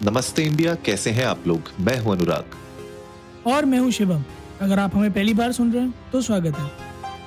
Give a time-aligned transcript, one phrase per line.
[0.00, 1.68] नमस्ते इंडिया कैसे हैं आप लोग?
[1.80, 2.56] मैं हूँ अनुराग।
[3.46, 4.22] और मैं हूँ शिवम।
[4.60, 6.70] अगर आप हमें पहली बार सुन रहे हैं तो स्वागत है।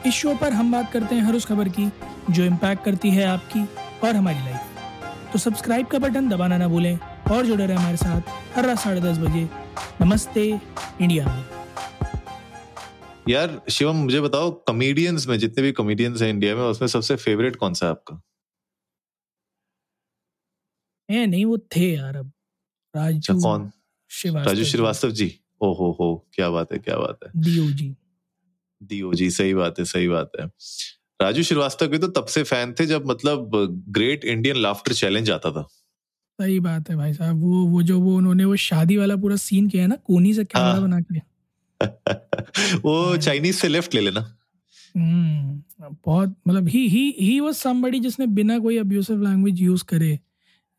[0.07, 1.89] इस शो पर हम बात करते हैं हर उस खबर की
[2.29, 3.63] जो इम्पैक्ट करती है आपकी
[4.07, 6.97] और हमारी लाइफ तो सब्सक्राइब का बटन दबाना ना भूलें
[7.31, 9.47] और जुड़े रहे हमारे साथ हर रात साढ़े दस बजे।
[10.01, 10.45] नमस्ते
[11.01, 11.43] इंडिया। में
[13.29, 17.55] यार शिवम मुझे बताओ कॉमेडियंस में जितने भी कॉमेडियंस हैं इंडिया में उसमें सबसे फेवरेट
[17.55, 18.21] कौन सा है आपका?
[21.27, 22.31] नहीं वो थे यार अब।
[22.95, 23.71] राजू कौन?
[24.09, 25.39] श्रीवास्तव राजू श्रीवास्तव जी?
[25.61, 27.95] ओ हो हो क्या बात है क्या बात है। डीओजी
[28.83, 30.45] डीओ जी सही बात है सही बात है।
[31.21, 33.51] राजू श्रीवास्तव के तो तब से फ़ैन थे जब मतलब
[33.89, 35.67] ग्रेट इंडियन लाफ्टर चैलेंज आता था।
[36.39, 39.70] सही बात है भाई साहब वो वो जो वो उन्होंने वो शादी वाला पूरा सीन
[39.70, 41.20] किया है ना कोनी से कैमरा हाँ। बना के।
[42.77, 44.37] वो हाँ। चाइनीज़ से लेफ़्ट ले लेना।
[44.98, 45.63] हम्म,
[46.05, 50.20] बहुत मतलब ही ही ही वाज समबडी जिसने बिना कोई अब्यूसिव लैंग्वेज यूज़ करे।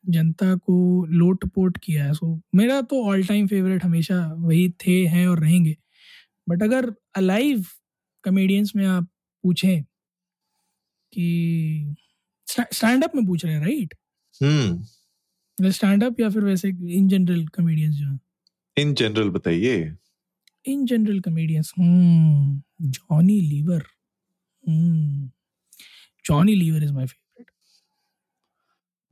[0.08, 5.06] जनता को लोट पोट किया है। सो मेरा तो ऑल टाइम फेवरेट हमेशा वही थे
[5.06, 5.76] हैं और रहेंगे।
[6.48, 7.64] बट अगर अलाइव
[8.24, 9.08] कॉमेडियंस में आप
[9.44, 9.82] पूछें
[11.12, 11.94] कि
[12.46, 13.94] स्टैंड अप में पूछ रहे हैं राइट
[14.40, 18.20] हम्म। स्टैंड अप या फिर वैसे इन जनरल कॉमेडियंस जो हैं।
[18.76, 19.94] इन जनरल बताइए।
[20.64, 23.82] In general comedians hmm Johnny Lever
[24.64, 25.30] hmm
[26.26, 27.25] Johnny Lever is my favourite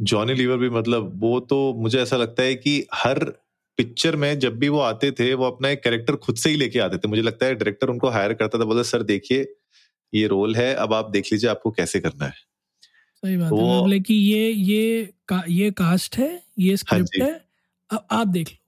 [0.01, 3.19] Johnny Lever भी मतलब वो तो मुझे ऐसा लगता है कि हर
[3.79, 6.79] पिक्चर में जब भी वो आते थे वो अपना एक कैरेक्टर खुद से ही लेके
[6.79, 9.47] आते थे। मुझे लगता है डायरेक्टर उनको हायर करता था बोला सर देखिए
[10.13, 12.33] ये रोल है अब आप देख लीजिए आपको कैसे करना है।
[13.23, 17.29] सही बात वो, है बोले कि ये ये का, ये कास्ट है ये स्क्रिप्ट हाँ
[17.29, 17.45] है
[17.91, 18.64] अब आप देख लो।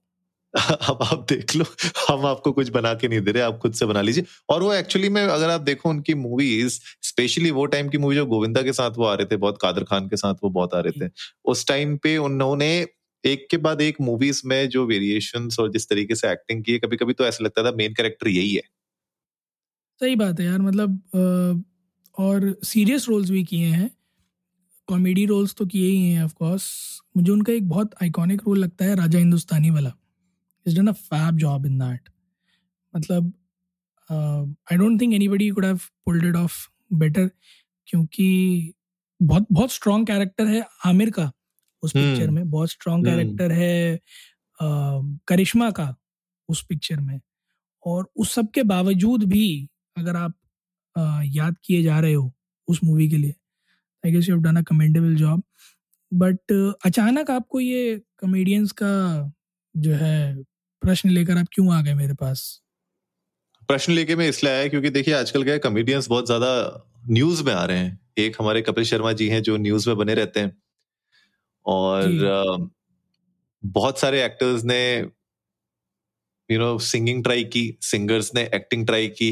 [0.91, 1.65] अब आप देख लो
[2.09, 4.73] हम आपको कुछ बना के नहीं दे रहे आप खुद से बना लीजिए। और वो
[4.75, 8.73] एक्चुअली में अगर आप देखो उनकी मूवीज़ स्पेशली वो टाइम की मूवी जो गोविंदा के
[8.73, 11.11] साथ वो आ रहे थे बहुत कादर खान के साथ वो बहुत आ रहे थे
[11.45, 12.71] उस टाइम पे उन्होंने
[13.25, 16.79] एक के बाद एक मूवीज़ में जो वेरिएशंस और जिस तरीके से एक्टिंग की है
[16.79, 18.62] कभी कभी तो ऐसा लगता था मेन कैरेक्टर यही है।
[20.01, 21.65] सही बात है यार मतलब
[22.19, 23.91] और सीरियस रोल्स भी किए हैं
[24.89, 26.69] कॉमेडी रोल्स तो किए ही हैं ऑफ़ कोर्स
[27.16, 29.93] मुझे उनका एक बहुत आइकॉनिक रोल लगता है राजा हिंदुस्तानी वाला।
[30.66, 32.09] Is done a fab job in that
[32.94, 33.32] मतलब
[34.10, 36.56] I don't think anybody could have pulled it off
[36.94, 37.31] better
[37.88, 38.28] क्योंकि
[39.21, 41.31] बहुत बहुत स्ट्रॉन्ग कैरेक्टर है आमिर का
[41.82, 44.00] उस हम्म, पिक्चर में। बहुत स्ट्रॉन्ग हम्म। कैरेक्टर है
[45.28, 45.94] करिश्मा का
[46.49, 47.21] उस पिक्चर में।
[47.87, 49.47] और उस सब के बावजूद भी
[49.97, 50.34] अगर आप
[50.97, 52.33] अ, याद किए जा रहे हो
[52.69, 53.34] उस मूवी के लिए
[54.04, 55.43] I guess you have done a commendable job
[56.12, 56.53] but
[56.87, 58.91] अचानक आपको ये कॉमेडियंस का
[59.75, 60.37] जो है
[60.86, 62.47] प्रश्न लेकर आप क्यों आ गए मेरे पास?
[63.69, 66.50] प्रश्न लेके मैं इसलिए आया क्योंकि देखिए आजकल क्या कॉमेडियंस बहुत ज़्यादा
[67.10, 70.14] न्यूज़ में आ रहे हैं। एक हमारे कपिल शर्मा जी हैं जो न्यूज़ में बने
[70.14, 70.56] रहते हैं।
[71.66, 72.10] और
[73.62, 74.80] बहुत सारे एक्टर्स ने
[76.50, 79.30] यू नो सिंगिंग ट्राई की सिंगर्स ने एक्टिंग ट्राई की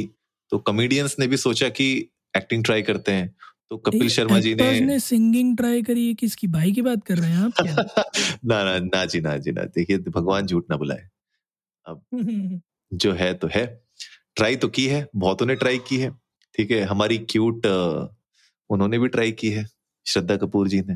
[0.52, 1.88] तो कॉमेडियंस ने भी सोचा कि
[2.36, 3.34] एक्टिंग ट्राई करते हैं।
[3.70, 7.18] तो कपिल शर्मा जी ने ने सिंगिंग ट्राई करी है किसकी भाई की बात कर
[7.18, 7.80] रहे हैं आप क्या?
[8.44, 11.08] ना ना ना जी ना जी ना देखिए भगवान झूठ ना बुलाए।
[12.94, 13.66] जो है तो है।
[14.36, 16.10] ट्राई तो की है बहुतों ने ट्राई की है
[16.54, 16.80] ठीक है?
[16.82, 17.66] हमारी क्यूट
[18.70, 19.66] उन्होंने भी ट्राई की है
[20.06, 20.94] श्रद्धा कपूर जी ने।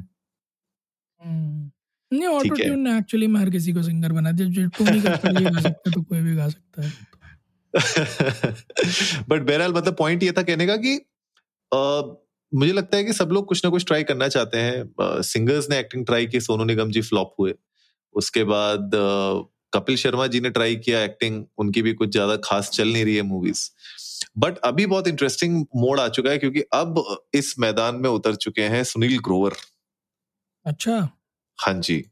[1.20, 1.70] हम्म।
[2.12, 5.44] नहीं ऑटो ट्यून ने एक्चुअली में हर किसी को सिंगर बना दिया जो कक्कड़ भी
[5.44, 6.92] गा सकता तो कोई भी गा सकता है।
[9.28, 10.94] बट बहरहाल मतलब पॉइंट ये था कहने का कि
[11.72, 11.78] अ,
[12.52, 15.78] मुझे लगता है कि सब लोग कुछ ना कुछ ट्राई करना चाहते हैं। सिंगर्स ने
[15.78, 17.54] एक्टिंग ट्राई की सोनू निगम जी फ्लॉप हुए।
[18.14, 18.90] उसके बाद
[19.72, 23.16] कपिल शर्मा जी ने ट्राई किया एक्टिंग उनकी भी कुछ ज़्यादा खास चल नहीं रही
[23.16, 23.68] है मूवीज़
[24.38, 28.62] बट अभी बहुत इंटरेस्टिंग मोड आ चुका है क्योंकि अब इस मैदान में उतर चुके
[28.68, 29.54] हैं सुनील ग्रोवर।
[30.66, 31.08] अच्छा।
[31.58, 32.04] हाँ जी।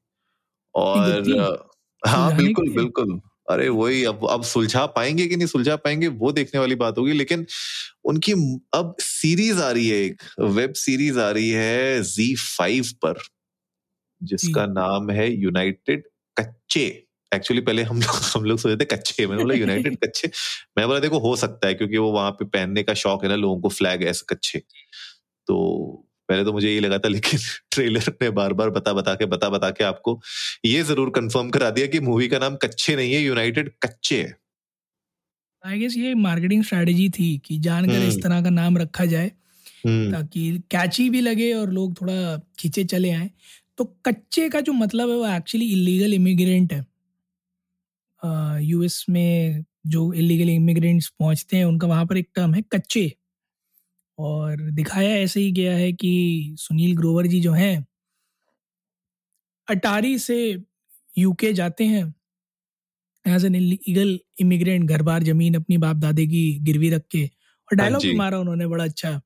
[0.74, 1.24] और
[2.02, 6.60] हाँ बिल्कुल बिल्कुल। अरे वही अब अब सुलझा पाएँगे कि नहीं सुलझा पाएँगे वो देखने
[6.60, 7.46] वाली बात होगी। लेकिन
[8.06, 8.32] उनकी
[8.74, 13.20] अब सीरीज़ आ रही है एक वेब सीरीज़ आ रही है जी फाइव पर
[14.20, 16.04] जिसका नाम है यूनाइटेड
[16.36, 20.30] कच्चे। एक्चुअली पहले हम लोग हम लोग सोचे थे कच्चे मैंने बोला यूनाइटेड कच्चे?
[20.78, 23.36] मैं बोला देखो हो सकता है क्योंकि वो वहाँ पे पहनने का शौक है ना
[23.36, 24.58] लोगों को फ्लैग ऐसे कच्चे.
[25.46, 25.56] तो
[26.28, 27.40] पहले तो मुझे यही लगा था लेकिन
[27.70, 30.20] ट्रेलर ने बार बार बता बता के बता बता के आपको
[30.64, 34.36] ये ज़रूर कंफर्म करा दिया कि मूवी का नाम कच्चे नहीं है यूनाइटेड कच्चे है।
[35.66, 39.30] आई गेस ये मार्केटिंग स्ट्रेटजी थी कि जानकर इस हम्म। तरह का नाम रखा जाए
[39.86, 43.30] हम्म, ताकि कैची भी लगे और लोग थोड़ा खींचे चले आए।
[43.78, 46.95] तो कच्चे का जो मतलब है वो एक्चुअली इलीगल इमिग्रेंट है।
[48.62, 53.10] यूएस में जो इलीगल इमिग्रेंट्स पहुँचते हैं उनका वहाँ पर एक टर्म है कच्चे।
[54.18, 57.86] और दिखाया ऐसे ही गया है कि सुनील ग्रोवर जी जो हैं
[59.68, 60.36] अटारी से
[61.14, 62.04] यूके जाते हैं।
[63.24, 67.76] एज एन इलीगल इमिग्रेंट घर बार ज़मीन अपनी बाप दादे की गिरवी रख के। और
[67.76, 69.20] डायलॉग हाँ भी मारा उन्होंने बड़ा अच्छा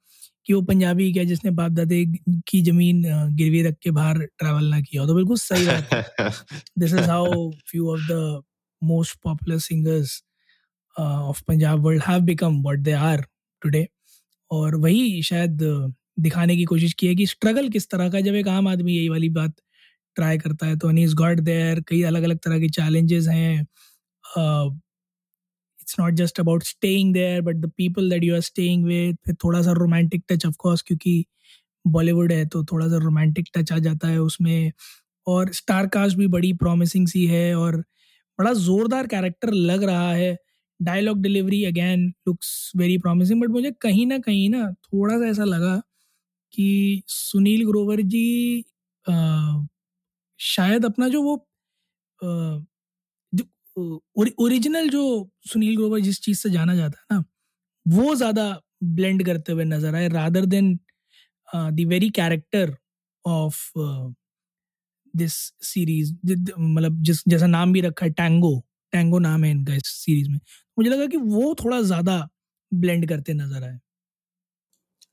[0.47, 2.05] कि वो पंजाबी क्या जिसने बाप दादे
[2.49, 3.03] की ज़मीन
[3.37, 6.03] गिरवी रख के बाहर ट्रैवल ना किया तो बिल्कुल सही बात है।
[6.79, 8.43] This is how few of the
[8.83, 10.23] most popular singers
[10.97, 13.25] of Punjab world have become what they are
[13.63, 13.87] today
[14.51, 15.59] और वही शायद
[16.21, 19.09] दिखाने की कोशिश की है कि स्ट्रगल किस तरह का, जब एक आम आदमी यही
[19.09, 19.55] वाली बात
[20.17, 23.61] ट्राई करता है तो अनीस गॉड देयर कई अलग अलग तरह के चैलेंजेस हैं।
[25.81, 29.35] It's not just about staying there but the people that you are staying with फिर
[29.45, 31.25] थोड़ा सा रोमांटिक टच ऑफ़ कोर्स क्योंकि
[31.85, 34.73] बॉलीवुड है तो थोड़ा सा रोमांटिक टच आ जाता है उसमें।
[35.27, 37.85] और स्टार कास्ट भी बड़ी प्रॉमिसिंग सी है, और
[38.41, 40.37] बड़ा ज़ोरदार कैरेक्टर लग रहा है।
[40.81, 45.45] Dialogue delivery again looks very promising but मुझे कहीं ना कहीं ना थोड़ा सा ऐसा
[45.47, 45.77] लगा
[46.55, 48.27] कि सुनील ग्रोवर जी
[49.07, 49.15] आ,
[50.41, 51.37] शायद अपना जो वो
[52.21, 52.59] आ,
[54.39, 55.03] ओरिजिनल जो
[55.47, 57.25] सुनील ग्रोवर जिस चीज़ से जाना जाता है ना
[57.87, 58.47] वो ज़्यादा
[58.97, 60.79] ब्लेंड करते हुए नज़र आए rather than
[61.49, 62.77] the very character
[63.25, 63.63] of
[65.15, 65.35] this
[65.65, 66.13] series
[66.59, 68.59] मतलब जिस जैसा नाम भी रखा है टैंगो
[68.93, 70.39] टैंगो नाम है इनका इस सीरीज़ में।
[70.79, 72.19] मुझे लगा कि वो थोड़ा ज़्यादा
[72.73, 73.79] ब्लेंड करते नज़र आए।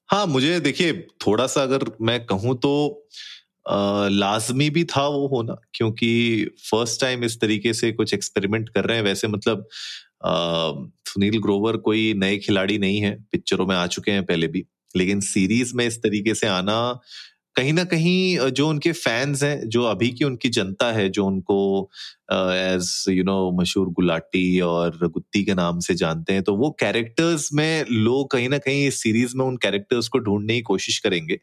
[0.10, 0.94] हाँ मुझे देखिए
[1.28, 2.72] थोड़ा सा अगर मैं कहूँ तो
[3.70, 6.10] आ, लाजमी भी था वो होना क्योंकि
[6.72, 9.68] फ़र्स्ट टाइम इस तरीके से कुछ एक्सपेरिमेंट कर रहे हैं। वैसे मतलब
[11.08, 14.66] सुनील ग्रोवर कोई नए खिलाड़ी नहीं है पिक्चरों में आ चुके हैं पहले भी।
[14.96, 16.78] लेकिन सीरीज़ में इस तरीके से आना
[17.58, 21.90] कहीं ना कहीं जो उनके फैंस हैं, जो अभी की उनकी जनता है, जो उनको
[22.32, 27.50] एज यू नो मशहूर गुलाटी और गुत्ती के नाम से जानते हैं तो वो कैरेक्टर्स
[27.54, 31.40] में लोग कहीं ना कहीं इस सीरीज़ में उन कैरेक्टर्स को ढूँढने की कोशिश करेंगे।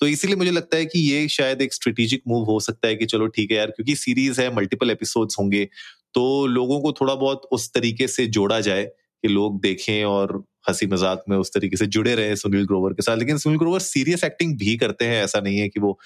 [0.00, 3.06] तो इसीलिए मुझे लगता है कि ये शायद एक स्ट्रेटेजिक मूव हो सकता है कि
[3.06, 5.68] चलो ठीक है यार, क्योंकि सीरीज़ है मल्टीपल एपिसोड्स होंगे
[6.14, 10.86] तो लोगों को थोड़ा बहुत उस तरीके से जोड़ा जाए कि लोग देखें और हँसी
[10.86, 14.24] मज़ाक में उस तरीके से जुड़े रहे सुनील ग्रोवर के साथ। लेकिन सुनील ग्रोवर सीरियस
[14.24, 15.98] एक्टिंग भी करते हैं, ऐसा नहीं है कि वो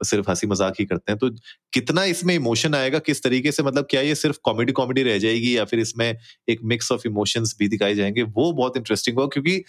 [0.00, 1.30] सिर्फ़ हँसी मज़ाक ही करते हैं। तो
[1.72, 5.56] कितना इसमें इमोशन आएगा, किस तरीके से मतलब क्या ये सिर्फ़ कॉमेडी कॉमेडी रह जाएगी
[5.56, 6.06] या फिर इसमें
[6.48, 9.62] एक मिक्स ऑफ़ इमोशंस भी दिखाए जाएँगे, वो बहुत इंटरेस्टिंग होगा क्योंकि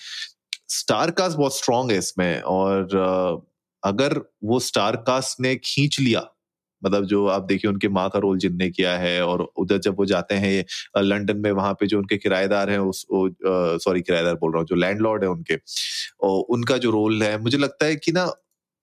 [0.69, 3.43] स्टार कास्ट बहुत स्ट्रांग है इसमें। और
[3.83, 6.19] अगर वो स्टार कास्ट ने खींच लिया
[6.85, 10.05] मतलब जो आप देखिए उनके माँ का रोल जिनने किया है और उधर जब वो
[10.05, 10.65] जाते हैं
[11.03, 13.05] लंदन में वहाँ पे जो उनके किराएदार हैं उस
[13.83, 15.57] सॉरी किराएदार बोल रहा हूँ जो लैंडलॉर्ड है उनके
[16.21, 18.31] और उनका जो रोल है मुझे लगता है कि ना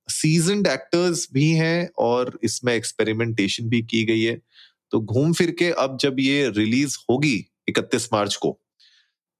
[0.09, 4.37] सीजनड एक्टर्स भी हैं और इसमें एक्सपेरिमेंटेशन भी की गई है।
[4.93, 7.37] तो घूम फिर के अब जब ये रिलीज़ होगी
[7.69, 8.59] इकतीस मार्च को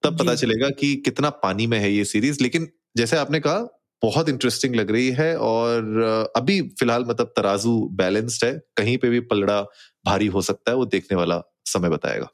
[0.03, 3.59] तब पता चलेगा कि कितना पानी में है ये सीरीज़। लेकिन जैसे आपने कहा
[4.03, 9.21] बहुत इंटरेस्टिंग लग रही है और अभी फ़िलहाल मतलब तराजू बैलेंस्ड है कहीं पे भी
[9.21, 9.61] पलड़ा
[10.07, 12.29] भारी हो सकता है वो देखने वाला समय बताएगा।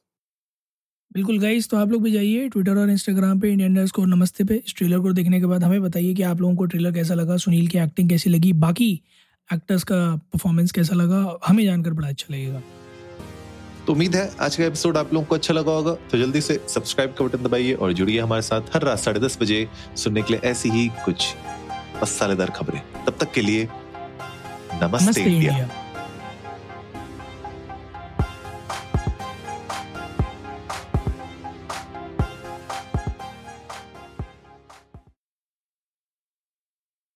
[1.11, 4.55] बिल्कुल गाइस तो आप लोग भी जाइए ट्विटर और इंस्टाग्राम पे इंडियन को नमस्ते पे।
[4.56, 7.37] इस ट्रेलर को देखने के बाद हमें बताइए कि आप लोगों को ट्रेलर कैसा लगा
[7.37, 8.91] सुनील की एक्टिंग कैसी लगी बाकी
[9.50, 10.00] एक्टर्स का
[10.32, 12.62] परफॉर्मेंस कैसा लगा हमें जानकर बड़ा अच्छा लगेगा।
[13.87, 16.61] तो उम्मीद है आज का एपिसोड आप लोगों को अच्छा लगा होगा तो जल्दी से
[16.69, 19.67] सब्सक्राइब का बटन दबाइए और जुड़िए हमारे साथ हर रात साढ़े दस बजे
[19.97, 21.35] सुनने के लिए ऐसी ही कुछ
[22.02, 23.69] मसालेदार खबरें तब तक के लिए
[24.82, 25.69] नमस्ते, नमस्ते इंडिया।